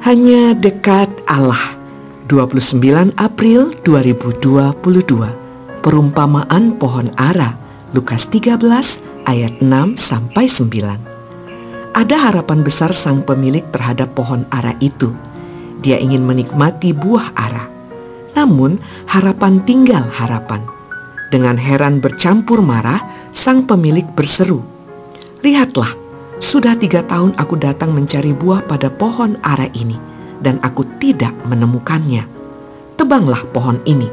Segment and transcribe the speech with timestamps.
[0.00, 1.76] Hanya dekat Allah.
[2.24, 4.72] 29 April 2022
[5.84, 7.60] Perumpamaan pohon ara
[7.92, 8.64] Lukas 13
[9.28, 15.12] ayat 6 sampai 9 Ada harapan besar sang pemilik terhadap pohon ara itu.
[15.84, 17.68] Dia ingin menikmati buah ara.
[18.32, 20.64] Namun harapan tinggal harapan.
[21.28, 23.04] Dengan heran bercampur marah
[23.36, 24.64] Sang pemilik berseru
[25.44, 26.09] Lihatlah
[26.40, 30.00] sudah tiga tahun aku datang mencari buah pada pohon ara ini,
[30.40, 32.24] dan aku tidak menemukannya.
[32.96, 34.08] Tebanglah pohon ini.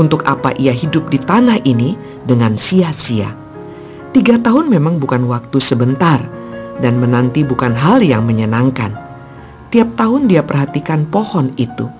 [0.00, 1.92] Untuk apa ia hidup di tanah ini
[2.24, 3.28] dengan sia-sia?
[4.12, 6.20] Tiga tahun memang bukan waktu sebentar,
[6.80, 8.96] dan menanti bukan hal yang menyenangkan.
[9.68, 11.92] Tiap tahun dia perhatikan pohon itu,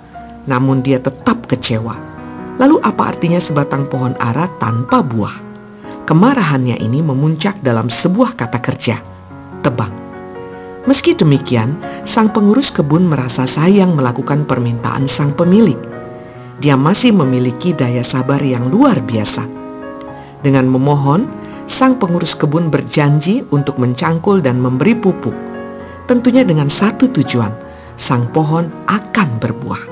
[0.49, 2.01] namun dia tetap kecewa.
[2.57, 5.37] Lalu apa artinya sebatang pohon ara tanpa buah?
[6.09, 8.97] Kemarahannya ini memuncak dalam sebuah kata kerja–
[9.67, 9.91] tebang.
[10.87, 11.75] Meski demikian,
[12.07, 15.75] sang pengurus kebun merasa sayang melakukan permintaan sang pemilik.
[16.63, 19.43] Dia masih memiliki daya sabar yang luar biasa.
[20.47, 21.27] Dengan memohon,
[21.67, 25.35] sang pengurus kebun berjanji untuk mencangkul dan memberi pupuk.
[26.07, 27.51] Tentunya dengan satu tujuan,
[27.99, 29.83] sang pohon akan berbuah.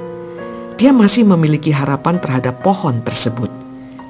[0.78, 3.50] Dia masih memiliki harapan terhadap pohon tersebut.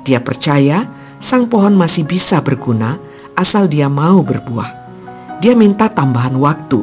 [0.04, 0.84] Dia percaya
[1.16, 3.00] sang pohon masih bisa berguna
[3.40, 4.83] asal dia mau berbuah
[5.40, 6.82] dia minta tambahan waktu.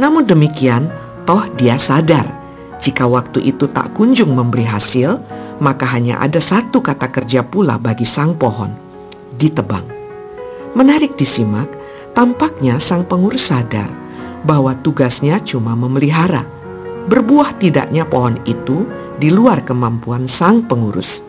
[0.00, 0.88] Namun demikian,
[1.28, 2.40] toh dia sadar
[2.80, 5.20] jika waktu itu tak kunjung memberi hasil,
[5.60, 8.72] maka hanya ada satu kata kerja pula bagi sang pohon,
[9.36, 9.84] ditebang.
[10.72, 11.68] Menarik disimak,
[12.16, 13.92] tampaknya sang pengurus sadar
[14.48, 16.48] bahwa tugasnya cuma memelihara.
[17.04, 18.88] Berbuah tidaknya pohon itu
[19.20, 21.20] di luar kemampuan sang pengurus.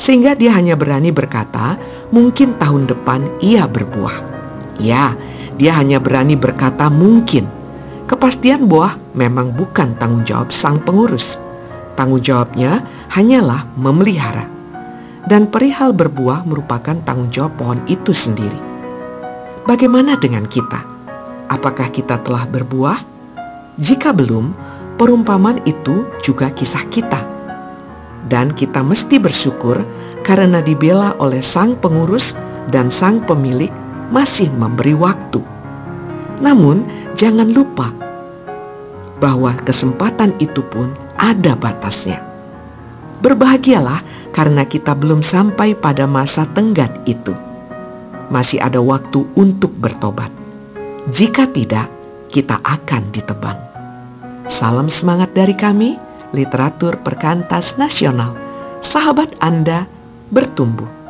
[0.00, 1.76] Sehingga dia hanya berani berkata,
[2.16, 4.32] mungkin tahun depan ia berbuah.
[4.80, 5.12] Ya,
[5.54, 7.46] dia hanya berani berkata mungkin.
[8.04, 11.38] Kepastian buah memang bukan tanggung jawab sang pengurus.
[11.94, 12.82] Tanggung jawabnya
[13.14, 14.50] hanyalah memelihara.
[15.24, 18.60] Dan perihal berbuah merupakan tanggung jawab pohon itu sendiri.
[19.64, 20.84] Bagaimana dengan kita?
[21.48, 23.00] Apakah kita telah berbuah?
[23.80, 24.52] Jika belum,
[25.00, 27.24] perumpamaan itu juga kisah kita.
[28.28, 29.80] Dan kita mesti bersyukur
[30.20, 32.36] karena dibela oleh sang pengurus
[32.68, 33.72] dan sang pemilik
[34.12, 35.40] masih memberi waktu.
[36.42, 36.84] Namun,
[37.14, 37.94] jangan lupa
[39.22, 42.20] bahwa kesempatan itu pun ada batasnya.
[43.24, 47.32] Berbahagialah karena kita belum sampai pada masa tenggat itu.
[48.28, 50.28] Masih ada waktu untuk bertobat.
[51.08, 51.88] Jika tidak,
[52.28, 53.58] kita akan ditebang.
[54.50, 55.96] Salam semangat dari kami,
[56.34, 58.36] literatur perkantas nasional.
[58.84, 59.88] Sahabat Anda
[60.28, 61.03] bertumbuh.